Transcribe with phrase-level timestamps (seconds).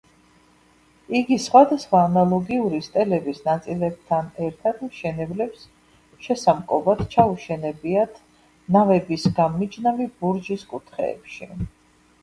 [1.17, 5.67] იგი სხვადასხვა ანალოგიური სტელების ნაწილებთან ერთად მშენებლებს
[6.29, 8.19] შესამკობად ჩაუშენებიათ
[8.79, 11.53] ნავების გამმიჯნავი ბურჯის კუთხეებში.